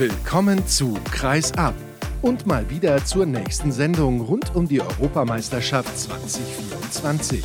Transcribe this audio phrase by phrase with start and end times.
[0.00, 1.74] Willkommen zu Kreis ab
[2.22, 7.44] und mal wieder zur nächsten Sendung rund um die Europameisterschaft 2024.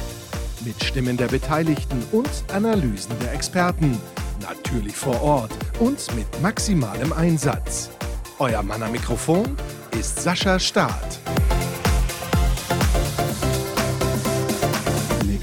[0.64, 4.00] Mit Stimmen der Beteiligten und Analysen der Experten.
[4.42, 7.90] Natürlich vor Ort und mit maximalem Einsatz.
[8.40, 9.58] Euer Mann am Mikrofon
[9.92, 11.20] ist Sascha Staat.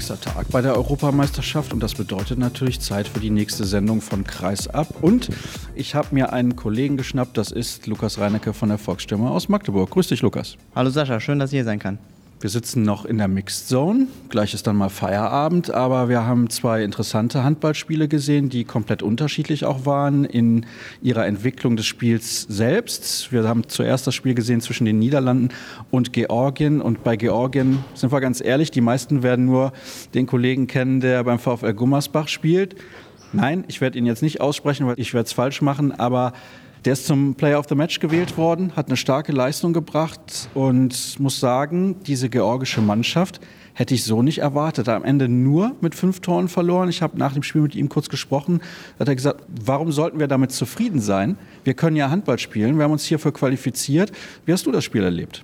[0.03, 4.25] Nächster Tag bei der Europameisterschaft und das bedeutet natürlich Zeit für die nächste Sendung von
[4.25, 4.95] Kreis ab.
[4.99, 5.29] Und
[5.75, 9.89] ich habe mir einen Kollegen geschnappt, das ist Lukas Reinecke von der Volksstimme aus Magdeburg.
[9.91, 10.57] Grüß dich, Lukas.
[10.75, 11.99] Hallo Sascha, schön, dass ich hier sein kann.
[12.43, 14.07] Wir sitzen noch in der Mixed Zone.
[14.27, 19.63] Gleich ist dann mal Feierabend, aber wir haben zwei interessante Handballspiele gesehen, die komplett unterschiedlich
[19.63, 20.65] auch waren in
[21.01, 23.31] ihrer Entwicklung des Spiels selbst.
[23.31, 25.53] Wir haben zuerst das Spiel gesehen zwischen den Niederlanden
[25.89, 26.81] und Georgien.
[26.81, 29.71] Und bei Georgien sind wir ganz ehrlich, die meisten werden nur
[30.13, 32.75] den Kollegen kennen, der beim VfL Gummersbach spielt.
[33.31, 36.33] Nein, ich werde ihn jetzt nicht aussprechen, weil ich werde es falsch machen, aber
[36.85, 41.19] der ist zum Player of the Match gewählt worden, hat eine starke Leistung gebracht und
[41.19, 43.39] muss sagen, diese georgische Mannschaft
[43.73, 44.89] hätte ich so nicht erwartet.
[44.89, 46.89] Am Ende nur mit fünf Toren verloren.
[46.89, 48.59] Ich habe nach dem Spiel mit ihm kurz gesprochen.
[48.97, 51.37] Da hat er gesagt, warum sollten wir damit zufrieden sein?
[51.63, 52.77] Wir können ja Handball spielen.
[52.77, 54.11] Wir haben uns hierfür qualifiziert.
[54.45, 55.43] Wie hast du das Spiel erlebt?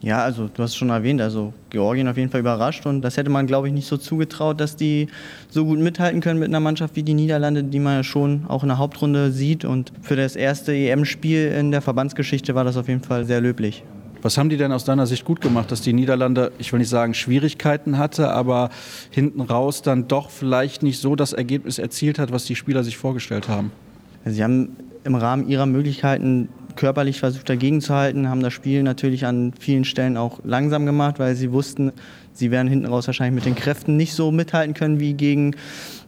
[0.00, 3.16] Ja, also du hast es schon erwähnt, also Georgien auf jeden Fall überrascht und das
[3.16, 5.08] hätte man, glaube ich, nicht so zugetraut, dass die
[5.48, 8.62] so gut mithalten können mit einer Mannschaft wie die Niederlande, die man ja schon auch
[8.62, 12.86] in der Hauptrunde sieht und für das erste EM-Spiel in der Verbandsgeschichte war das auf
[12.86, 13.82] jeden Fall sehr löblich.
[14.22, 16.88] Was haben die denn aus deiner Sicht gut gemacht, dass die Niederlande, ich will nicht
[16.88, 18.70] sagen Schwierigkeiten hatte, aber
[19.10, 22.96] hinten raus dann doch vielleicht nicht so das Ergebnis erzielt hat, was die Spieler sich
[22.96, 23.70] vorgestellt haben?
[24.24, 29.26] Sie haben im Rahmen ihrer Möglichkeiten körperlich versucht dagegen zu halten, haben das Spiel natürlich
[29.26, 31.92] an vielen Stellen auch langsam gemacht, weil sie wussten,
[32.32, 35.56] sie werden hinten raus wahrscheinlich mit den Kräften nicht so mithalten können, wie gegen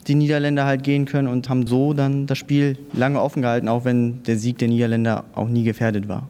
[0.07, 3.85] die Niederländer halt gehen können und haben so dann das Spiel lange offen gehalten, auch
[3.85, 6.29] wenn der Sieg der Niederländer auch nie gefährdet war.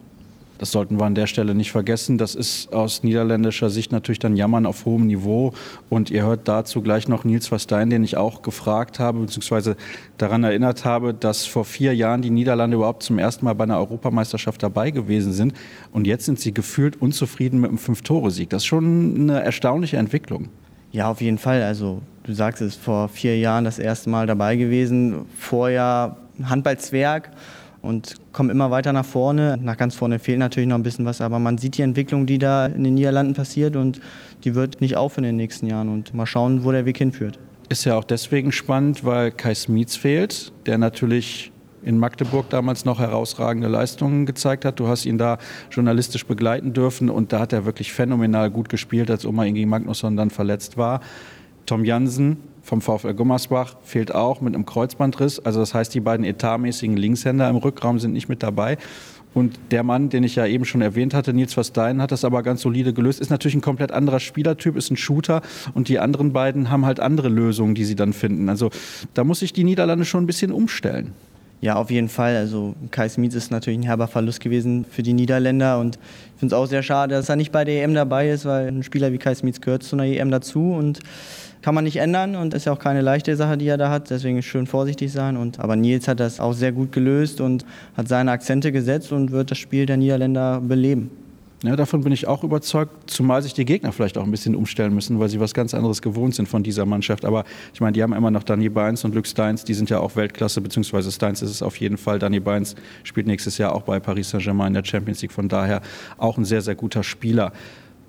[0.61, 2.19] Das sollten wir an der Stelle nicht vergessen.
[2.19, 5.53] Das ist aus niederländischer Sicht natürlich dann Jammern auf hohem Niveau.
[5.89, 9.75] Und ihr hört dazu gleich noch Nils Verstein, den ich auch gefragt habe, beziehungsweise
[10.19, 13.79] daran erinnert habe, dass vor vier Jahren die Niederlande überhaupt zum ersten Mal bei einer
[13.79, 15.53] Europameisterschaft dabei gewesen sind.
[15.91, 18.51] Und jetzt sind sie gefühlt unzufrieden mit einem Fünf-Tore-Sieg.
[18.51, 20.49] Das ist schon eine erstaunliche Entwicklung.
[20.91, 21.63] Ja, auf jeden Fall.
[21.63, 25.25] Also du sagst es, vor vier Jahren das erste Mal dabei gewesen.
[25.39, 27.31] Vorher Handball-Zwerg
[27.81, 29.57] und kommen immer weiter nach vorne.
[29.61, 32.37] Nach ganz vorne fehlt natürlich noch ein bisschen was, aber man sieht die Entwicklung, die
[32.37, 33.99] da in den Niederlanden passiert und
[34.43, 37.39] die wird nicht aufhören in den nächsten Jahren und mal schauen, wo der Weg hinführt.
[37.69, 41.51] Ist ja auch deswegen spannend, weil Kai Smietz fehlt, der natürlich
[41.83, 44.79] in Magdeburg damals noch herausragende Leistungen gezeigt hat.
[44.79, 45.37] Du hast ihn da
[45.71, 50.15] journalistisch begleiten dürfen und da hat er wirklich phänomenal gut gespielt, als Oma Ingi Magnusson
[50.15, 51.01] dann verletzt war.
[51.65, 55.39] Tom Jansen vom VfL Gummersbach fehlt auch mit einem Kreuzbandriss.
[55.39, 58.77] Also das heißt, die beiden etatmäßigen Linkshänder im Rückraum sind nicht mit dabei.
[59.33, 62.43] Und der Mann, den ich ja eben schon erwähnt hatte, Nils Verstein, hat das aber
[62.43, 63.21] ganz solide gelöst.
[63.21, 65.41] Ist natürlich ein komplett anderer Spielertyp, ist ein Shooter.
[65.73, 68.49] Und die anderen beiden haben halt andere Lösungen, die sie dann finden.
[68.49, 68.71] Also
[69.13, 71.13] da muss sich die Niederlande schon ein bisschen umstellen.
[71.61, 72.35] Ja, auf jeden Fall.
[72.35, 76.55] Also Kai Smith ist natürlich ein herber Verlust gewesen für die Niederländer und ich finde
[76.55, 79.13] es auch sehr schade, dass er nicht bei der EM dabei ist, weil ein Spieler
[79.13, 80.99] wie Kai Smith gehört zu einer EM dazu und
[81.61, 84.09] kann man nicht ändern und ist ja auch keine leichte Sache, die er da hat.
[84.09, 85.37] Deswegen schön vorsichtig sein.
[85.37, 87.63] Und, aber Nils hat das auch sehr gut gelöst und
[87.95, 91.11] hat seine Akzente gesetzt und wird das Spiel der Niederländer beleben.
[91.63, 94.95] Ja, davon bin ich auch überzeugt, zumal sich die Gegner vielleicht auch ein bisschen umstellen
[94.95, 97.23] müssen, weil sie was ganz anderes gewohnt sind von dieser Mannschaft.
[97.23, 99.99] Aber ich meine, die haben immer noch Danny Beins und Luke Steins, die sind ja
[99.99, 102.17] auch Weltklasse, beziehungsweise Steins ist es auf jeden Fall.
[102.17, 105.81] Danny Beins spielt nächstes Jahr auch bei Paris Saint-Germain in der Champions League, von daher
[106.17, 107.53] auch ein sehr, sehr guter Spieler.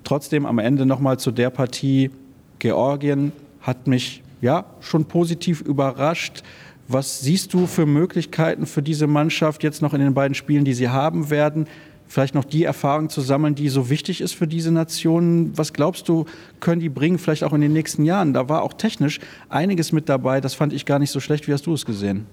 [0.03, 2.09] Trotzdem am Ende nochmal zu der Partie
[2.57, 6.41] Georgien hat mich ja schon positiv überrascht.
[6.87, 10.73] Was siehst du für Möglichkeiten für diese Mannschaft jetzt noch in den beiden Spielen, die
[10.73, 11.67] sie haben werden?
[12.13, 15.57] Vielleicht noch die Erfahrung zu sammeln, die so wichtig ist für diese Nationen.
[15.57, 16.25] Was glaubst du,
[16.59, 18.33] können die bringen, vielleicht auch in den nächsten Jahren?
[18.33, 19.19] Da war auch technisch
[19.49, 20.39] einiges mit dabei.
[20.39, 21.47] Das fand ich gar nicht so schlecht.
[21.47, 22.27] Wie hast du es gesehen?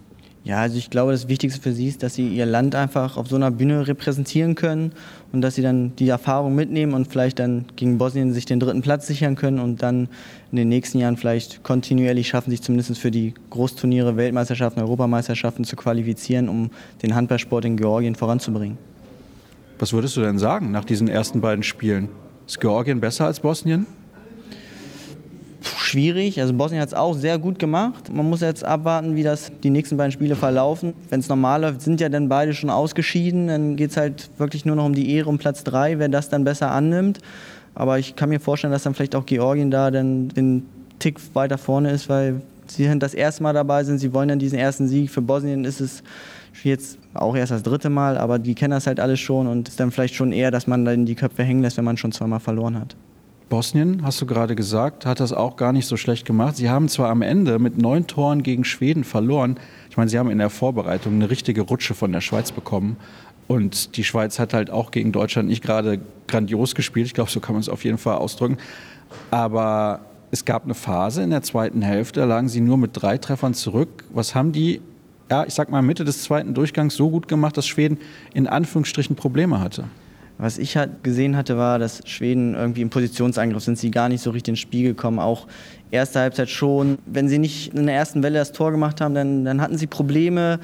[0.45, 3.29] Ja, also ich glaube, das Wichtigste für sie ist, dass sie ihr Land einfach auf
[3.29, 4.93] so einer Bühne repräsentieren können
[5.33, 8.83] und dass sie dann die Erfahrung mitnehmen und vielleicht dann gegen Bosnien sich den dritten
[8.83, 10.09] Platz sichern können und dann
[10.51, 15.77] in den nächsten Jahren vielleicht kontinuierlich schaffen, sich zumindest für die Großturniere, Weltmeisterschaften, Europameisterschaften zu
[15.77, 16.71] qualifizieren, um
[17.03, 18.79] den Handballsport in Georgien voranzubringen.
[19.81, 22.11] Was würdest du denn sagen nach diesen ersten beiden Spielen?
[22.47, 23.87] Ist Georgien besser als Bosnien?
[25.63, 26.39] Schwierig.
[26.39, 28.13] Also Bosnien hat es auch sehr gut gemacht.
[28.13, 30.93] Man muss jetzt abwarten, wie das die nächsten beiden Spiele verlaufen.
[31.09, 33.47] Wenn es normal läuft, sind ja dann beide schon ausgeschieden.
[33.47, 36.29] Dann geht es halt wirklich nur noch um die Ehre um Platz drei, wer das
[36.29, 37.21] dann besser annimmt.
[37.75, 40.67] Aber ich kann mir vorstellen, dass dann vielleicht auch Georgien da dann den
[40.99, 43.99] Tick weiter vorne ist, weil sie das erste Mal dabei sind.
[43.99, 45.11] Sie wollen dann diesen ersten Sieg.
[45.11, 46.03] Für Bosnien ist es
[46.63, 49.81] Jetzt auch erst das dritte Mal, aber die kennen das halt alles schon und ist
[49.81, 52.41] dann vielleicht schon eher, dass man dann die Köpfe hängen lässt, wenn man schon zweimal
[52.41, 52.97] verloren hat.
[53.49, 56.57] Bosnien, hast du gerade gesagt, hat das auch gar nicht so schlecht gemacht.
[56.57, 59.59] Sie haben zwar am Ende mit neun Toren gegen Schweden verloren.
[59.91, 62.97] Ich meine, sie haben in der Vorbereitung eine richtige Rutsche von der Schweiz bekommen.
[63.49, 65.99] Und die Schweiz hat halt auch gegen Deutschland nicht gerade
[66.29, 67.07] grandios gespielt.
[67.07, 68.59] Ich glaube, so kann man es auf jeden Fall ausdrücken.
[69.33, 73.19] Aber es gab eine Phase in der zweiten Hälfte, da lagen sie nur mit drei
[73.19, 74.05] Treffern zurück.
[74.13, 74.81] Was haben die,
[75.31, 77.99] ja, ich sag mal, Mitte des zweiten Durchgangs so gut gemacht, dass Schweden
[78.35, 79.85] in Anführungsstrichen Probleme hatte?
[80.39, 84.23] Was ich halt gesehen hatte, war, dass Schweden irgendwie im Positionsangriff sind sie gar nicht
[84.23, 85.19] so richtig ins Spiel gekommen.
[85.19, 85.47] Auch
[85.91, 86.99] erste Halbzeit schon.
[87.07, 89.87] Wenn sie nicht in der ersten Welle das Tor gemacht haben, dann, dann hatten sie
[89.87, 90.59] Probleme,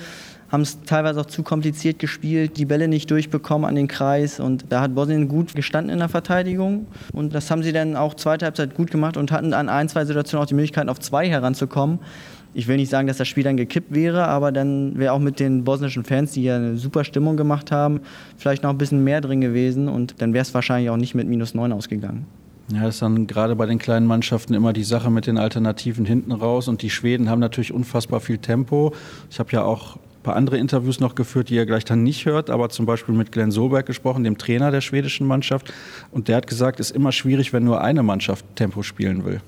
[0.51, 4.41] haben es teilweise auch zu kompliziert gespielt, die Bälle nicht durchbekommen an den Kreis.
[4.41, 6.87] Und da hat Bosnien gut gestanden in der Verteidigung.
[7.13, 10.07] Und das haben sie dann auch zweite Halbzeit gut gemacht und hatten an ein, zwei
[10.07, 11.99] Situationen auch die Möglichkeit, auf zwei heranzukommen
[12.57, 15.41] ich will nicht sagen, dass das Spiel dann gekippt wäre, aber dann wäre auch mit
[15.41, 18.01] den bosnischen Fans, die ja eine super Stimmung gemacht haben,
[18.39, 21.29] vielleicht noch ein bisschen mehr drin gewesen und dann wäre es wahrscheinlich auch nicht mit
[21.29, 22.25] minus neun ausgegangen.
[22.73, 26.05] Ja, das ist dann gerade bei den kleinen Mannschaften immer die Sache mit den Alternativen
[26.05, 26.67] hinten raus.
[26.67, 28.93] Und die Schweden haben natürlich unfassbar viel Tempo.
[29.31, 32.27] Ich habe ja auch ein paar andere Interviews noch geführt, die ihr gleich dann nicht
[32.27, 35.73] hört, aber zum Beispiel mit Glenn Soberg gesprochen, dem Trainer der schwedischen Mannschaft.
[36.11, 39.41] Und der hat gesagt, es ist immer schwierig, wenn nur eine Mannschaft Tempo spielen will.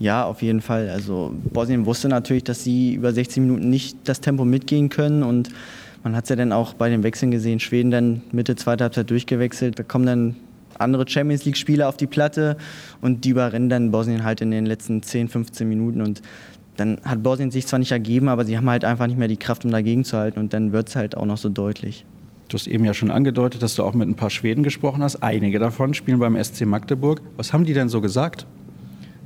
[0.00, 0.88] Ja, auf jeden Fall.
[0.88, 5.50] Also Bosnien wusste natürlich, dass sie über 60 Minuten nicht das Tempo mitgehen können und
[6.02, 7.60] man hat es ja dann auch bei den Wechseln gesehen.
[7.60, 9.78] Schweden dann Mitte zweiter Halbzeit durchgewechselt.
[9.78, 10.36] Da kommen dann
[10.78, 12.56] andere Champions League Spieler auf die Platte
[13.02, 16.22] und die überrennen dann Bosnien halt in den letzten 10, 15 Minuten und
[16.78, 19.36] dann hat Bosnien sich zwar nicht ergeben, aber sie haben halt einfach nicht mehr die
[19.36, 22.06] Kraft, um dagegen zu halten und dann wird es halt auch noch so deutlich.
[22.48, 25.22] Du hast eben ja schon angedeutet, dass du auch mit ein paar Schweden gesprochen hast.
[25.22, 27.20] Einige davon spielen beim SC Magdeburg.
[27.36, 28.46] Was haben die denn so gesagt?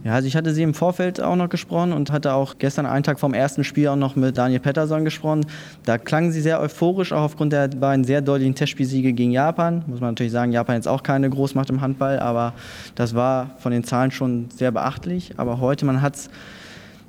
[0.05, 3.03] Ja, also ich hatte sie im Vorfeld auch noch gesprochen und hatte auch gestern einen
[3.03, 5.47] Tag vom ersten Spiel auch noch mit Daniel Pettersson gesprochen.
[5.85, 9.83] Da klangen sie sehr euphorisch, auch aufgrund der beiden sehr deutlichen Testspielsiege gegen Japan.
[9.87, 12.53] Muss man natürlich sagen, Japan jetzt auch keine Großmacht im Handball, aber
[12.97, 15.33] das war von den Zahlen schon sehr beachtlich.
[15.39, 16.31] Aber heute, man hat es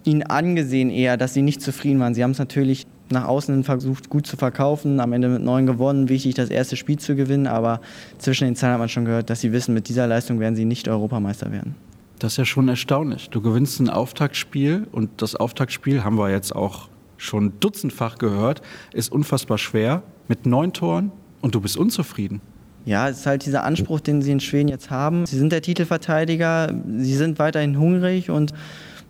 [0.05, 2.13] ihnen angesehen eher, dass sie nicht zufrieden waren.
[2.13, 6.07] Sie haben es natürlich nach außen versucht, gut zu verkaufen, am Ende mit neun gewonnen,
[6.07, 7.81] wichtig, das erste Spiel zu gewinnen, aber
[8.19, 10.65] zwischen den Zahlen hat man schon gehört, dass sie wissen, mit dieser Leistung werden sie
[10.65, 11.75] nicht Europameister werden.
[12.19, 13.29] Das ist ja schon erstaunlich.
[13.29, 18.61] Du gewinnst ein Auftaktspiel und das Auftaktspiel haben wir jetzt auch schon dutzendfach gehört,
[18.93, 22.41] ist unfassbar schwer mit neun Toren und du bist unzufrieden.
[22.85, 25.25] Ja, es ist halt dieser Anspruch, den sie in Schweden jetzt haben.
[25.25, 28.53] Sie sind der Titelverteidiger, sie sind weiterhin hungrig und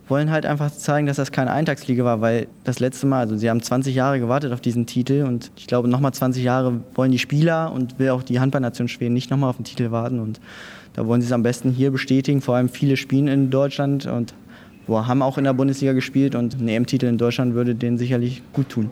[0.08, 3.50] wollen halt einfach zeigen, dass das keine Eintagsfliege war, weil das letzte Mal, also sie
[3.50, 7.18] haben 20 Jahre gewartet auf diesen Titel und ich glaube, nochmal 20 Jahre wollen die
[7.18, 10.40] Spieler und will auch die Handballnation Schweden nicht nochmal auf den Titel warten und
[10.94, 12.40] da wollen sie es am besten hier bestätigen.
[12.40, 14.34] Vor allem viele spielen in Deutschland und
[14.88, 18.68] haben auch in der Bundesliga gespielt und ein EM-Titel in Deutschland würde denen sicherlich gut
[18.68, 18.90] tun.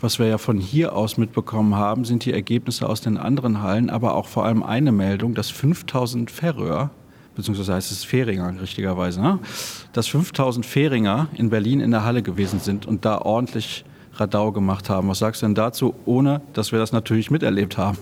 [0.00, 3.88] Was wir ja von hier aus mitbekommen haben, sind die Ergebnisse aus den anderen Hallen,
[3.88, 6.90] aber auch vor allem eine Meldung, dass 5000 Färöer,
[7.36, 9.38] beziehungsweise heißt es Fähringer richtigerweise, ne?
[9.92, 13.84] dass 5000 Fähringer in Berlin in der Halle gewesen sind und da ordentlich
[14.14, 15.08] Radau gemacht haben.
[15.08, 17.98] Was sagst du denn dazu, ohne dass wir das natürlich miterlebt haben?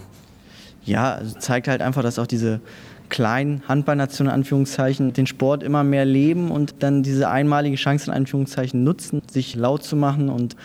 [0.84, 2.60] Ja, also zeigt halt einfach, dass auch diese
[3.08, 8.82] kleinen Handballnationen Anführungszeichen den Sport immer mehr leben und dann diese einmalige Chance in Anführungszeichen
[8.82, 10.56] nutzen, sich laut zu machen und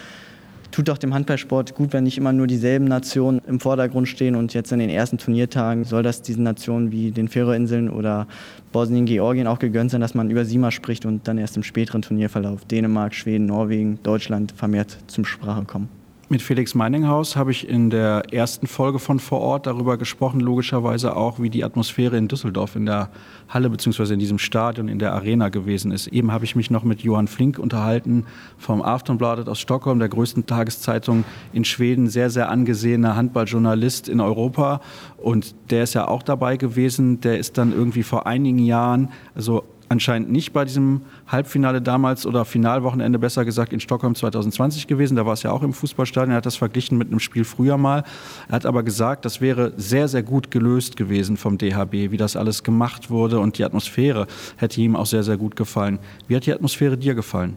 [0.72, 4.54] tut auch dem Handballsport gut, wenn nicht immer nur dieselben Nationen im Vordergrund stehen und
[4.54, 8.28] jetzt in den ersten Turniertagen soll das diesen Nationen wie den Färöerinseln oder
[8.72, 11.64] Bosnien, Georgien auch gegönnt sein, dass man über sie mal spricht und dann erst im
[11.64, 15.99] späteren Turnierverlauf Dänemark, Schweden, Norwegen, Deutschland vermehrt zum Sprache kommen.
[16.32, 21.16] Mit Felix Meininghaus habe ich in der ersten Folge von vor Ort darüber gesprochen, logischerweise
[21.16, 23.10] auch, wie die Atmosphäre in Düsseldorf in der
[23.48, 24.14] Halle bzw.
[24.14, 26.06] in diesem Stadion, in der Arena gewesen ist.
[26.06, 28.28] Eben habe ich mich noch mit Johann Flink unterhalten
[28.60, 34.82] vom Aftonbladet aus Stockholm, der größten Tageszeitung in Schweden, sehr, sehr angesehener Handballjournalist in Europa.
[35.18, 37.22] Und der ist ja auch dabei gewesen.
[37.22, 42.46] Der ist dann irgendwie vor einigen Jahren, also anscheinend nicht bei diesem Halbfinale damals oder
[42.46, 45.16] Finalwochenende besser gesagt in Stockholm 2020 gewesen.
[45.16, 46.32] Da war es ja auch im Fußballstadion.
[46.32, 48.04] Er hat das verglichen mit einem Spiel früher mal.
[48.48, 52.36] Er hat aber gesagt, das wäre sehr, sehr gut gelöst gewesen vom DHB, wie das
[52.36, 54.28] alles gemacht wurde und die Atmosphäre
[54.58, 56.00] hätte ihm auch sehr, sehr gut gefallen.
[56.28, 57.56] Wie hat die Atmosphäre dir gefallen?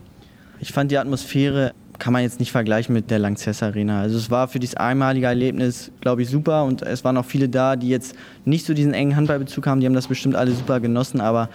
[0.58, 4.00] Ich fand die Atmosphäre kann man jetzt nicht vergleichen mit der Lanxess Arena.
[4.00, 7.48] Also es war für dieses einmalige Erlebnis, glaube ich, super und es waren auch viele
[7.48, 10.80] da, die jetzt nicht so diesen engen Handballbezug haben, die haben das bestimmt alle super
[10.80, 11.48] genossen, aber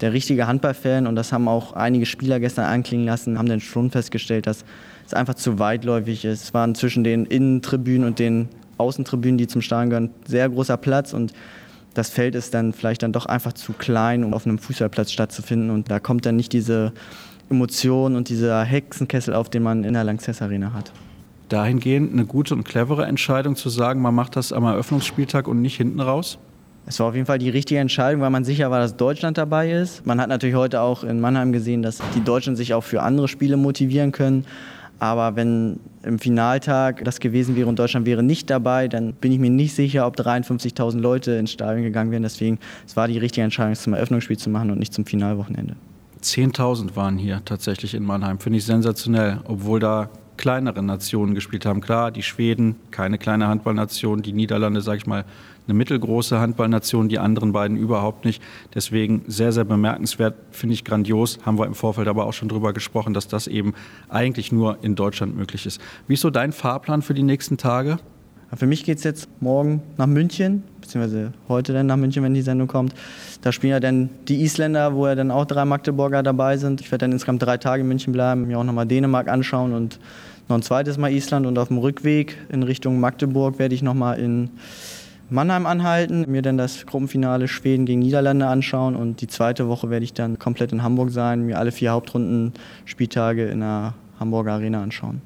[0.00, 3.90] der richtige Handballfan, und das haben auch einige Spieler gestern anklingen lassen, haben dann schon
[3.90, 4.64] festgestellt, dass
[5.06, 6.44] es einfach zu weitläufig ist.
[6.44, 11.12] Es waren zwischen den Innentribünen und den Außentribünen, die zum Stadion gehören, sehr großer Platz
[11.12, 11.32] und
[11.92, 15.70] das Feld ist dann vielleicht dann doch einfach zu klein, um auf einem Fußballplatz stattzufinden
[15.70, 16.92] und da kommt dann nicht diese
[17.50, 20.92] Emotion und dieser Hexenkessel auf, den man in der Lanxess Arena hat.
[21.50, 25.76] dahingehend eine gute und clevere Entscheidung zu sagen, man macht das am Eröffnungsspieltag und nicht
[25.76, 26.38] hinten raus?
[26.86, 29.70] Es war auf jeden Fall die richtige Entscheidung, weil man sicher war, dass Deutschland dabei
[29.70, 30.04] ist.
[30.06, 33.28] Man hat natürlich heute auch in Mannheim gesehen, dass die Deutschen sich auch für andere
[33.28, 34.44] Spiele motivieren können.
[34.98, 39.38] Aber wenn im Finaltag das gewesen wäre und Deutschland wäre nicht dabei, dann bin ich
[39.38, 42.22] mir nicht sicher, ob 53.000 Leute ins Stadion gegangen wären.
[42.22, 45.74] Deswegen, es war die richtige Entscheidung, es zum Eröffnungsspiel zu machen und nicht zum Finalwochenende.
[46.22, 48.38] 10.000 waren hier tatsächlich in Mannheim.
[48.38, 50.10] Finde ich sensationell, obwohl da
[50.40, 51.82] kleinere Nationen gespielt haben.
[51.82, 55.26] Klar, die Schweden, keine kleine Handballnation, die Niederlande, sage ich mal,
[55.68, 58.42] eine mittelgroße Handballnation, die anderen beiden überhaupt nicht.
[58.74, 61.38] Deswegen sehr, sehr bemerkenswert, finde ich grandios.
[61.44, 63.74] Haben wir im Vorfeld aber auch schon drüber gesprochen, dass das eben
[64.08, 65.78] eigentlich nur in Deutschland möglich ist.
[66.08, 67.98] Wie ist so dein Fahrplan für die nächsten Tage?
[68.56, 72.42] Für mich geht es jetzt morgen nach München, beziehungsweise heute dann nach München, wenn die
[72.42, 72.94] Sendung kommt.
[73.42, 76.80] Da spielen ja dann die Isländer, wo ja dann auch drei Magdeburger dabei sind.
[76.80, 80.00] Ich werde dann insgesamt drei Tage in München bleiben, mir auch nochmal Dänemark anschauen und
[80.50, 81.46] noch ein zweites Mal Island.
[81.46, 84.50] Und auf dem Rückweg in Richtung Magdeburg werde ich nochmal in
[85.30, 90.04] Mannheim anhalten, mir dann das Gruppenfinale Schweden gegen Niederlande anschauen und die zweite Woche werde
[90.04, 92.52] ich dann komplett in Hamburg sein, mir alle vier Hauptrunden
[92.84, 95.22] Spieltage in der Hamburger Arena anschauen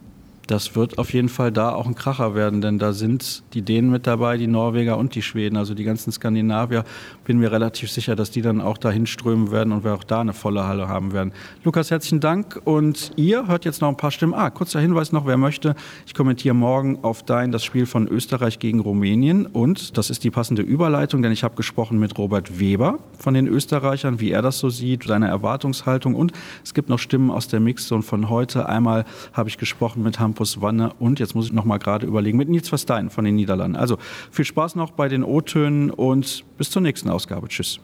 [0.46, 3.90] das wird auf jeden Fall da auch ein Kracher werden, denn da sind die Dänen
[3.90, 6.84] mit dabei, die Norweger und die Schweden, also die ganzen Skandinavier.
[7.24, 10.20] Bin mir relativ sicher, dass die dann auch dahin strömen werden und wir auch da
[10.20, 11.32] eine volle Halle haben werden.
[11.64, 14.34] Lukas, herzlichen Dank und ihr hört jetzt noch ein paar Stimmen.
[14.34, 15.74] Ah, kurzer Hinweis noch, wer möchte,
[16.06, 20.30] ich kommentiere morgen auf dein das Spiel von Österreich gegen Rumänien und das ist die
[20.30, 24.58] passende Überleitung, denn ich habe gesprochen mit Robert Weber von den Österreichern, wie er das
[24.58, 26.32] so sieht, seine Erwartungshaltung und
[26.62, 28.68] es gibt noch Stimmen aus der Mixzone von heute.
[28.68, 32.06] Einmal habe ich gesprochen mit Hamburg Campus Wanne und jetzt muss ich noch mal gerade
[32.06, 33.76] überlegen mit Nils Verstein von den Niederlanden.
[33.76, 33.98] Also
[34.32, 37.46] viel Spaß noch bei den O-Tönen und bis zur nächsten Ausgabe.
[37.46, 37.78] Tschüss.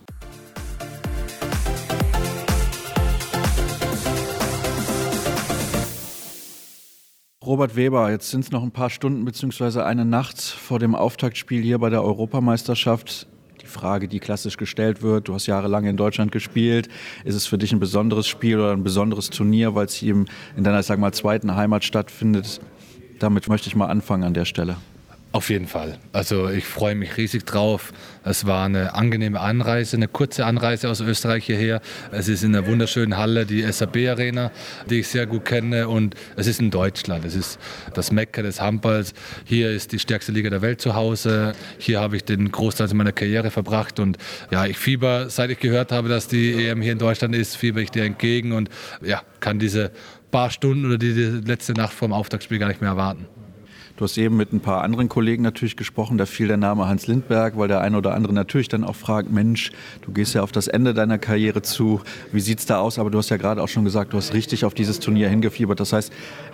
[7.46, 9.82] Robert Weber, jetzt sind es noch ein paar Stunden bzw.
[9.82, 13.28] eine Nacht vor dem Auftaktspiel hier bei der Europameisterschaft.
[13.70, 16.88] Frage, die klassisch gestellt wird, du hast jahrelang in Deutschland gespielt,
[17.24, 20.64] ist es für dich ein besonderes Spiel oder ein besonderes Turnier, weil es hier in
[20.64, 22.60] deiner, sag mal, zweiten Heimat stattfindet?
[23.18, 24.76] Damit möchte ich mal anfangen an der Stelle.
[25.32, 25.96] Auf jeden Fall.
[26.12, 27.92] Also ich freue mich riesig drauf.
[28.24, 31.80] Es war eine angenehme Anreise, eine kurze Anreise aus Österreich hierher.
[32.10, 34.50] Es ist in einer wunderschönen Halle, die SAB Arena,
[34.88, 35.88] die ich sehr gut kenne.
[35.88, 37.24] Und es ist in Deutschland.
[37.24, 37.60] Es ist
[37.94, 39.14] das Mekka des Handballs.
[39.44, 41.52] Hier ist die stärkste Liga der Welt zu Hause.
[41.78, 44.00] Hier habe ich den Großteil meiner Karriere verbracht.
[44.00, 44.18] Und
[44.50, 47.80] ja, ich fieber, seit ich gehört habe, dass die EM hier in Deutschland ist, fieber
[47.80, 48.68] ich dir entgegen und
[49.00, 49.92] ja, kann diese
[50.32, 53.26] paar Stunden oder die letzte Nacht vor dem Auftaktspiel gar nicht mehr erwarten.
[54.00, 57.06] Du hast eben mit ein paar anderen Kollegen natürlich gesprochen, da fiel der Name Hans
[57.06, 60.52] Lindberg, weil der eine oder andere natürlich dann auch fragt, Mensch, du gehst ja auf
[60.52, 62.00] das Ende deiner Karriere zu,
[62.32, 62.98] wie sieht es da aus?
[62.98, 65.80] Aber du hast ja gerade auch schon gesagt, du hast richtig auf dieses Turnier hingefiebert.
[65.80, 66.10] Das heißt,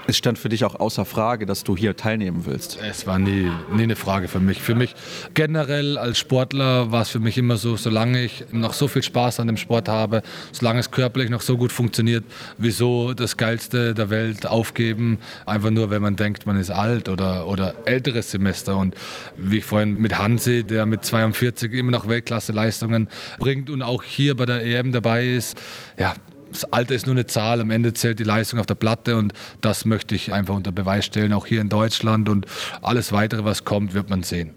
[0.08, 2.80] es stand für dich auch außer Frage, dass du hier teilnehmen willst.
[2.82, 4.60] Es war nie, nie eine Frage für mich.
[4.60, 4.96] Für mich
[5.34, 9.38] generell als Sportler war es für mich immer so, solange ich noch so viel Spaß
[9.38, 12.24] an dem Sport habe, solange es körperlich noch so gut funktioniert,
[12.58, 17.35] wieso das Geilste der Welt aufgeben, einfach nur, wenn man denkt, man ist alt oder
[17.44, 18.76] oder, älteres Semester.
[18.76, 18.94] Und
[19.36, 24.36] wie ich vorhin mit Hansi, der mit 42 immer noch Weltklasse-Leistungen bringt und auch hier
[24.36, 25.60] bei der EM dabei ist,
[25.98, 26.14] ja,
[26.50, 29.32] das Alter ist nur eine Zahl, am Ende zählt die Leistung auf der Platte und
[29.60, 32.46] das möchte ich einfach unter Beweis stellen, auch hier in Deutschland und
[32.82, 34.54] alles weitere, was kommt, wird man sehen.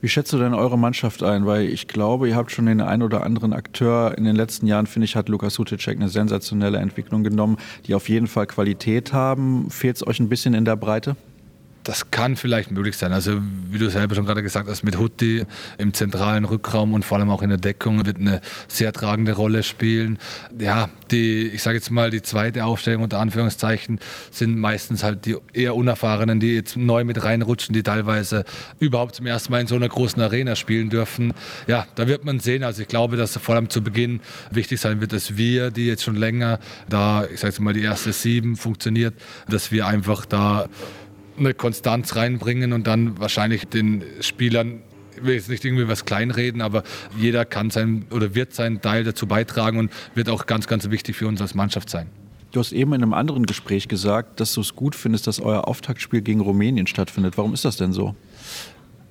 [0.00, 1.44] Wie schätzt du denn eure Mannschaft ein?
[1.44, 4.86] Weil ich glaube, ihr habt schon den einen oder anderen Akteur in den letzten Jahren,
[4.86, 7.56] finde ich, hat Lukas Huticek eine sensationelle Entwicklung genommen,
[7.86, 9.70] die auf jeden Fall Qualität haben.
[9.70, 11.16] Fehlt es euch ein bisschen in der Breite?
[11.88, 13.14] Das kann vielleicht möglich sein.
[13.14, 13.40] Also
[13.70, 15.46] wie du selber schon gerade gesagt hast, mit Hutti
[15.78, 19.62] im zentralen Rückraum und vor allem auch in der Deckung wird eine sehr tragende Rolle
[19.62, 20.18] spielen.
[20.58, 25.38] Ja, die, ich sage jetzt mal, die zweite Aufstellung unter Anführungszeichen sind meistens halt die
[25.54, 28.44] eher Unerfahrenen, die jetzt neu mit reinrutschen, die teilweise
[28.78, 31.32] überhaupt zum ersten Mal in so einer großen Arena spielen dürfen.
[31.68, 32.64] Ja, da wird man sehen.
[32.64, 36.02] Also ich glaube, dass vor allem zu Beginn wichtig sein wird, dass wir, die jetzt
[36.02, 36.58] schon länger
[36.90, 39.14] da, ich sage jetzt mal, die erste sieben funktioniert,
[39.48, 40.68] dass wir einfach da
[41.38, 44.82] eine Konstanz reinbringen und dann wahrscheinlich den Spielern
[45.18, 46.84] ich will jetzt nicht irgendwie was kleinreden, aber
[47.18, 51.16] jeder kann sein oder wird seinen Teil dazu beitragen und wird auch ganz, ganz wichtig
[51.16, 52.08] für uns als Mannschaft sein.
[52.52, 55.68] Du hast eben in einem anderen Gespräch gesagt, dass du es gut findest, dass euer
[55.68, 57.36] Auftaktspiel gegen Rumänien stattfindet.
[57.36, 58.14] Warum ist das denn so?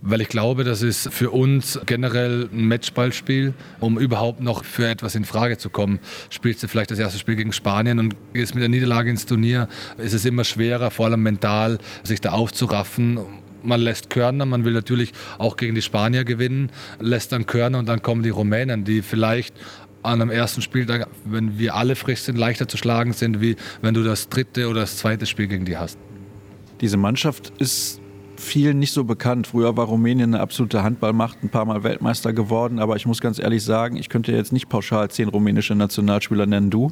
[0.01, 5.15] Weil ich glaube, das ist für uns generell ein Matchballspiel, um überhaupt noch für etwas
[5.15, 5.99] in Frage zu kommen.
[6.29, 9.67] Spielst du vielleicht das erste Spiel gegen Spanien und gehst mit der Niederlage ins Turnier,
[9.97, 13.19] ist es immer schwerer, vor allem mental, sich da aufzuraffen
[13.63, 17.89] man lässt Körner, man will natürlich auch gegen die Spanier gewinnen, lässt dann Körner und
[17.89, 19.53] dann kommen die Rumänen, die vielleicht
[20.03, 23.93] an einem ersten Spieltag, wenn wir alle frisch sind, leichter zu schlagen sind, wie wenn
[23.93, 25.97] du das dritte oder das zweite Spiel gegen die hast.
[26.79, 27.99] Diese Mannschaft ist
[28.39, 29.48] vielen nicht so bekannt.
[29.48, 33.39] Früher war Rumänien eine absolute Handballmacht, ein paar Mal Weltmeister geworden, aber ich muss ganz
[33.39, 36.70] ehrlich sagen, ich könnte jetzt nicht pauschal zehn rumänische Nationalspieler nennen.
[36.70, 36.91] Du?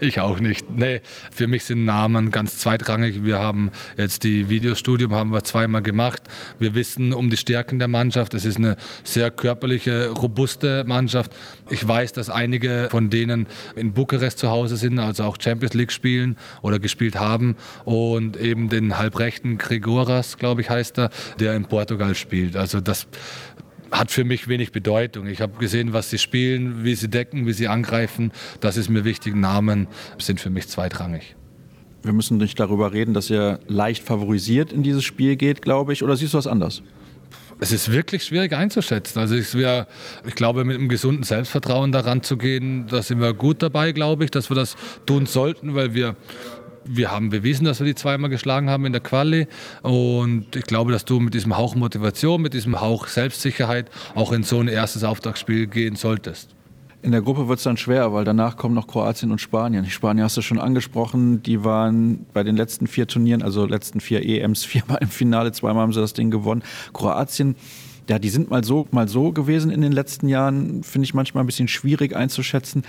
[0.00, 0.70] Ich auch nicht.
[0.70, 3.24] Nee, für mich sind Namen ganz zweitrangig.
[3.24, 6.22] Wir haben jetzt die Videostudium haben wir zweimal gemacht.
[6.58, 8.34] Wir wissen um die Stärken der Mannschaft.
[8.34, 11.32] Es ist eine sehr körperliche, robuste Mannschaft.
[11.70, 15.92] Ich weiß, dass einige von denen in Bukarest zu Hause sind, also auch Champions League
[15.92, 21.64] spielen oder gespielt haben und eben den halbrechten Gregoras, glaube ich, heißt er, der in
[21.64, 22.56] Portugal spielt.
[22.56, 23.06] Also das
[23.90, 25.26] hat für mich wenig Bedeutung.
[25.26, 28.32] Ich habe gesehen, was sie spielen, wie sie decken, wie sie angreifen.
[28.60, 29.34] Das ist mir wichtig.
[29.34, 31.36] Namen sind für mich zweitrangig.
[32.02, 36.02] Wir müssen nicht darüber reden, dass ihr leicht favorisiert in dieses Spiel geht, glaube ich.
[36.02, 36.82] Oder siehst du was anders?
[37.60, 39.18] Es ist wirklich schwierig einzuschätzen.
[39.18, 39.88] Also ich, wär,
[40.24, 44.24] ich glaube, mit einem gesunden Selbstvertrauen daran zu gehen, da sind wir gut dabei, glaube
[44.24, 44.76] ich, dass wir das
[45.06, 46.14] tun sollten, weil wir
[46.88, 49.46] wir haben bewiesen, dass wir die zweimal geschlagen haben in der Quali.
[49.82, 54.42] Und ich glaube, dass du mit diesem Hauch Motivation, mit diesem Hauch Selbstsicherheit auch in
[54.42, 56.54] so ein erstes Auftragsspiel gehen solltest.
[57.00, 59.84] In der Gruppe wird es dann schwer, weil danach kommen noch Kroatien und Spanien.
[59.84, 64.00] Die Spanier hast du schon angesprochen, die waren bei den letzten vier Turnieren, also letzten
[64.00, 66.64] vier EMs, viermal im Finale, zweimal haben sie das Ding gewonnen.
[66.92, 67.54] Kroatien,
[68.08, 71.44] ja, die sind mal so, mal so gewesen in den letzten Jahren, finde ich manchmal
[71.44, 72.82] ein bisschen schwierig einzuschätzen,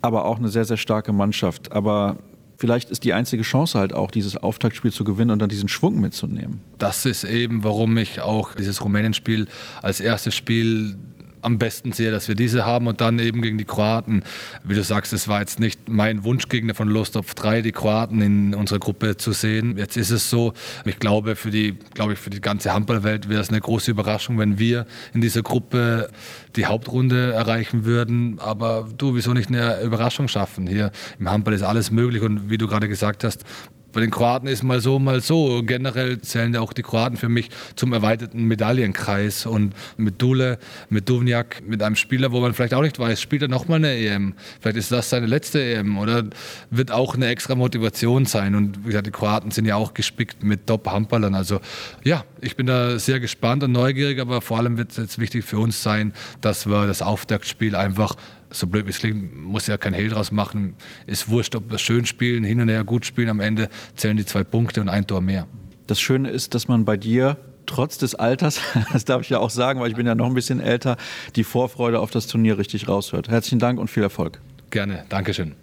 [0.00, 1.72] aber auch eine sehr, sehr starke Mannschaft.
[1.72, 2.16] Aber
[2.60, 5.98] vielleicht ist die einzige Chance halt auch, dieses Auftaktspiel zu gewinnen und dann diesen Schwung
[5.98, 6.60] mitzunehmen.
[6.78, 9.48] Das ist eben, warum ich auch dieses Rumänien-Spiel
[9.82, 10.96] als erstes Spiel
[11.42, 14.22] am besten sehe, dass wir diese haben und dann eben gegen die Kroaten.
[14.64, 18.54] Wie du sagst, es war jetzt nicht mein Wunschgegner von auf drei, die Kroaten in
[18.54, 19.78] unserer Gruppe zu sehen.
[19.78, 20.52] Jetzt ist es so.
[20.84, 24.38] Ich glaube, für die, glaube ich, für die ganze Handballwelt wäre es eine große Überraschung,
[24.38, 26.10] wenn wir in dieser Gruppe
[26.56, 28.38] die Hauptrunde erreichen würden.
[28.38, 30.66] Aber du, wieso nicht eine Überraschung schaffen?
[30.66, 33.44] Hier im Handball ist alles möglich und wie du gerade gesagt hast,
[33.92, 35.62] bei den Kroaten ist mal so, mal so.
[35.64, 39.46] Generell zählen ja auch die Kroaten für mich zum erweiterten Medaillenkreis.
[39.46, 43.42] Und mit Dule, mit Duvniak, mit einem Spieler, wo man vielleicht auch nicht weiß, spielt
[43.42, 44.34] er nochmal eine EM?
[44.60, 46.24] Vielleicht ist das seine letzte EM oder
[46.70, 48.54] wird auch eine extra Motivation sein.
[48.54, 51.34] Und wie gesagt, die Kroaten sind ja auch gespickt mit Top-Handballern.
[51.34, 51.60] Also
[52.04, 55.44] ja, ich bin da sehr gespannt und neugierig, aber vor allem wird es jetzt wichtig
[55.44, 58.16] für uns sein, dass wir das Auftaktspiel einfach
[58.50, 60.74] so blöd wie es klingt, muss ja kein Hehl draus machen.
[61.06, 63.28] Ist wurscht, ob wir schön spielen, hin und her gut spielen.
[63.28, 65.46] Am Ende zählen die zwei Punkte und ein Tor mehr.
[65.86, 67.36] Das Schöne ist, dass man bei dir
[67.66, 68.60] trotz des Alters,
[68.92, 70.96] das darf ich ja auch sagen, weil ich bin ja noch ein bisschen älter,
[71.36, 73.28] die Vorfreude auf das Turnier richtig raushört.
[73.28, 74.40] Herzlichen Dank und viel Erfolg.
[74.70, 75.54] Gerne, Dankeschön.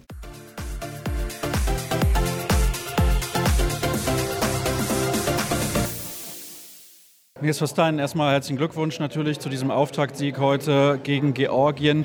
[7.40, 12.04] Nils Verstein, erstmal herzlichen Glückwunsch natürlich zu diesem Auftaktsieg heute gegen Georgien.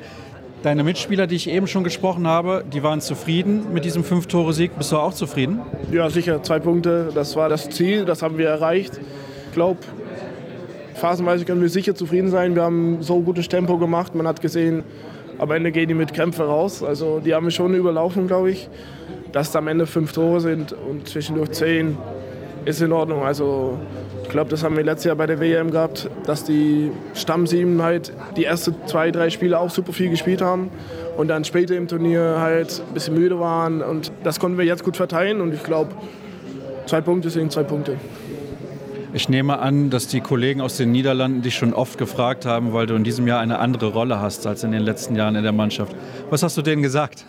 [0.64, 4.78] Deine Mitspieler, die ich eben schon gesprochen habe, die waren zufrieden mit diesem Fünf-Tore-Sieg.
[4.78, 5.60] Bist du auch zufrieden?
[5.92, 6.42] Ja, sicher.
[6.42, 8.98] Zwei Punkte, das war das Ziel, das haben wir erreicht.
[9.48, 9.80] Ich glaube,
[10.96, 12.56] phasenweise können wir sicher zufrieden sein.
[12.56, 14.16] Wir haben so gutes Tempo gemacht.
[14.16, 14.84] Man hat gesehen,
[15.38, 16.82] am Ende gehen die mit Krämpfe raus.
[16.82, 18.70] Also die haben wir schon überlaufen, glaube ich.
[19.34, 21.98] Dass es am Ende fünf Tore sind und zwischendurch zehn,
[22.66, 23.24] ist in Ordnung.
[23.24, 23.80] Also
[24.24, 28.14] ich glaube, das haben wir letztes Jahr bei der WM gehabt, dass die Stammsieben halt
[28.36, 30.70] die ersten zwei, drei Spiele auch super viel gespielt haben
[31.18, 33.82] und dann später im Turnier halt ein bisschen müde waren.
[33.82, 35.92] Und das konnten wir jetzt gut verteilen und ich glaube,
[36.86, 37.98] zwei Punkte sind zwei Punkte.
[39.16, 42.88] Ich nehme an, dass die Kollegen aus den Niederlanden dich schon oft gefragt haben, weil
[42.88, 45.52] du in diesem Jahr eine andere Rolle hast als in den letzten Jahren in der
[45.52, 45.96] Mannschaft.
[46.32, 47.24] Was hast du denen gesagt?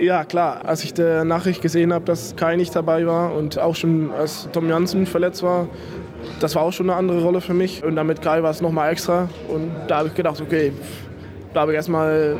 [0.00, 0.64] Ja, klar.
[0.64, 4.48] Als ich die Nachricht gesehen habe, dass Kai nicht dabei war und auch schon als
[4.50, 5.68] Tom Jansen verletzt war,
[6.40, 7.84] das war auch schon eine andere Rolle für mich.
[7.84, 9.28] Und damit Kai war es nochmal extra.
[9.48, 10.72] Und da habe ich gedacht, okay,
[11.52, 12.38] da habe ich erstmal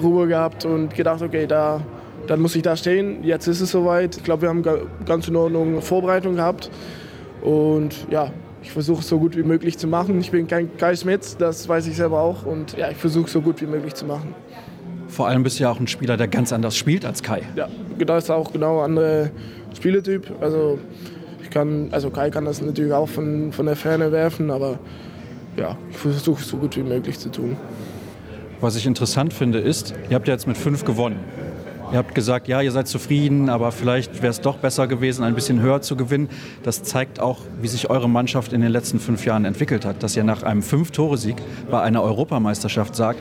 [0.00, 1.80] Ruhe gehabt und gedacht, okay, da,
[2.28, 3.24] dann muss ich da stehen.
[3.24, 4.16] Jetzt ist es soweit.
[4.16, 4.62] Ich glaube, wir haben
[5.04, 6.70] ganz in Ordnung Vorbereitung gehabt.
[7.42, 8.30] Und ja,
[8.62, 10.20] ich versuche es so gut wie möglich zu machen.
[10.20, 12.46] Ich bin kein Kai Schmitz, das weiß ich selber auch.
[12.46, 14.32] Und ja, ich versuche es so gut wie möglich zu machen.
[15.20, 17.42] Vor allem bist du ja auch ein Spieler, der ganz anders spielt als Kai.
[17.54, 19.28] Ja, genau, ist auch genau ein anderer
[19.76, 20.32] Spieletyp.
[20.40, 20.78] Also,
[21.42, 24.78] ich kann, also Kai kann das natürlich auch von, von der Ferne werfen, aber
[25.58, 27.58] ja, ich versuche es so gut wie möglich zu tun.
[28.62, 31.18] Was ich interessant finde, ist, ihr habt ja jetzt mit fünf gewonnen.
[31.92, 35.34] Ihr habt gesagt, ja, ihr seid zufrieden, aber vielleicht wäre es doch besser gewesen, ein
[35.34, 36.30] bisschen höher zu gewinnen.
[36.62, 40.02] Das zeigt auch, wie sich eure Mannschaft in den letzten fünf Jahren entwickelt hat.
[40.02, 41.36] Dass ihr nach einem Fünf-Tore-Sieg
[41.70, 43.20] bei einer Europameisterschaft sagt,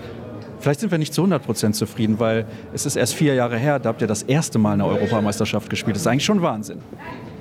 [0.59, 3.79] Vielleicht sind wir nicht zu 100 Prozent zufrieden, weil es ist erst vier Jahre her,
[3.79, 5.95] da habt ihr das erste Mal eine Europameisterschaft gespielt.
[5.95, 6.79] Das ist eigentlich schon Wahnsinn.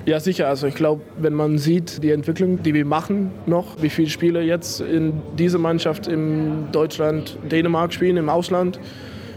[0.05, 0.47] Ja, sicher.
[0.47, 4.41] Also ich glaube, wenn man sieht, die Entwicklung, die wir machen noch, wie viele Spieler
[4.41, 8.79] jetzt in dieser Mannschaft in Deutschland, Dänemark spielen, im Ausland,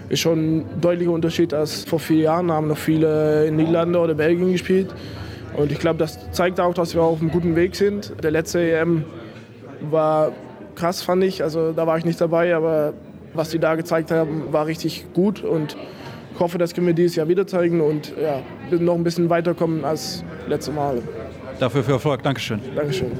[0.09, 2.49] ist schon ein deutlicher Unterschied als vor vier Jahren.
[2.49, 4.95] Da haben noch viele in Niederlande oder Belgien gespielt.
[5.57, 8.13] Und ich glaube, das zeigt auch, dass wir auf einem guten Weg sind.
[8.23, 9.05] Der letzte EM
[9.91, 10.33] war
[10.75, 11.43] krass, fand ich.
[11.43, 12.95] Also da war ich nicht dabei, aber
[13.35, 15.43] was die da gezeigt haben, war richtig gut.
[15.43, 15.77] Und
[16.35, 19.85] ich hoffe, das können wir dieses Jahr wieder zeigen und ja, noch ein bisschen weiterkommen
[19.85, 21.03] als letzte Mal.
[21.59, 22.23] Dafür für Erfolg.
[22.23, 22.61] Dankeschön.
[22.75, 23.13] Dankeschön.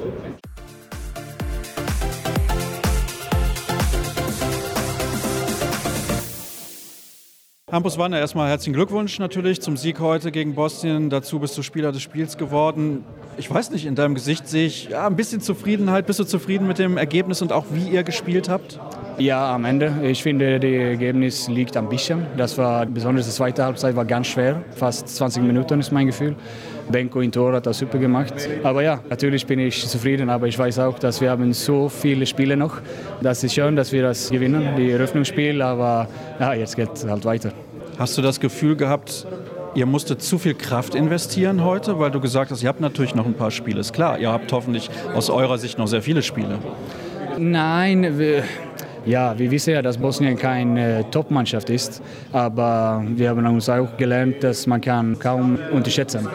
[7.71, 11.09] Hampus Wanner, erstmal herzlichen Glückwunsch natürlich zum Sieg heute gegen Bosnien.
[11.09, 13.03] Dazu bist du Spieler des Spiels geworden.
[13.37, 16.05] Ich weiß nicht, in deinem Gesicht sehe ich ja, ein bisschen Zufriedenheit.
[16.05, 18.79] Bist du zufrieden mit dem Ergebnis und auch wie ihr gespielt habt?
[19.17, 19.93] Ja, am Ende.
[20.03, 22.25] Ich finde, das Ergebnis liegt ein bisschen.
[22.35, 24.63] Das war besonders die zweite Halbzeit war ganz schwer.
[24.75, 26.35] Fast 20 Minuten ist mein Gefühl.
[26.89, 28.33] Benko in Tor hat das super gemacht.
[28.63, 32.25] Aber ja, natürlich bin ich zufrieden, aber ich weiß auch, dass wir haben so viele
[32.25, 32.81] Spiele noch.
[33.21, 36.07] Das ist schön, dass wir das gewinnen, die Eröffnungsspiel, aber
[36.39, 37.51] ja, jetzt geht es halt weiter.
[37.97, 39.27] Hast du das Gefühl gehabt,
[39.75, 43.25] ihr musstet zu viel Kraft investieren heute, weil du gesagt hast, ihr habt natürlich noch
[43.25, 43.79] ein paar Spiele.
[43.79, 46.57] Ist klar, ihr habt hoffentlich aus eurer Sicht noch sehr viele Spiele.
[47.37, 48.43] Nein, wir,
[49.05, 53.97] ja, wir wissen ja, dass Bosnien keine äh, Top-Mannschaft ist, aber wir haben uns auch
[53.97, 56.27] gelernt, dass man kann kaum unterschätzen.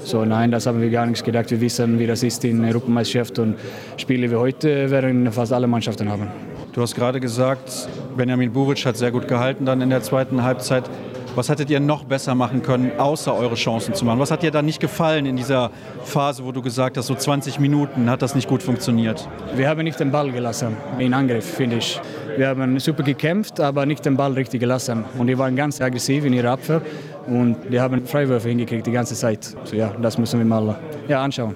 [0.00, 1.50] So, nein, das haben wir gar nicht gedacht.
[1.50, 3.56] Wir wissen, wie das ist in Europameisterschaft und
[3.96, 6.28] Spiele wie heute werden fast alle Mannschaften haben.
[6.72, 10.84] Du hast gerade gesagt, Benjamin Buric hat sehr gut gehalten dann in der zweiten Halbzeit.
[11.34, 14.18] Was hättet ihr noch besser machen können, außer eure Chancen zu machen?
[14.18, 15.70] Was hat dir da nicht gefallen in dieser
[16.04, 19.28] Phase, wo du gesagt hast, so 20 Minuten hat das nicht gut funktioniert?
[19.54, 22.00] Wir haben nicht den Ball gelassen in Angriff, finde ich.
[22.36, 25.04] Wir haben super gekämpft, aber nicht den Ball richtig gelassen.
[25.18, 26.82] Und die waren ganz aggressiv in ihrer Abwehr
[27.26, 29.56] und die haben Freiwürfe hingekriegt die ganze Zeit.
[29.64, 30.76] So, ja, das müssen wir mal
[31.08, 31.54] ja, anschauen.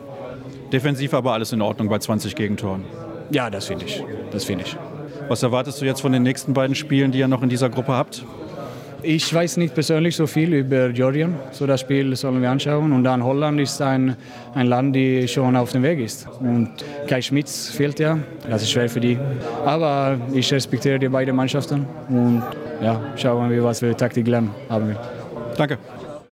[0.73, 2.85] Defensiv aber alles in Ordnung bei 20 Gegentoren.
[3.31, 4.03] Ja, das finde ich.
[4.31, 4.77] Das finde ich.
[5.29, 7.93] Was erwartest du jetzt von den nächsten beiden Spielen, die ihr noch in dieser Gruppe
[7.93, 8.25] habt?
[9.05, 12.93] Ich weiß nicht persönlich so viel über Georgien, so das Spiel sollen wir anschauen.
[12.93, 14.17] Und dann Holland ist ein,
[14.55, 16.29] ein Land, die schon auf dem Weg ist.
[16.41, 16.71] Und
[17.09, 19.19] Kai Schmitz fehlt ja, das ist schwer für die.
[19.65, 22.43] Aber ich respektiere die beiden Mannschaften und
[22.81, 25.01] ja, schauen wir, was für Taktik lernen haben wir.
[25.57, 25.79] Danke.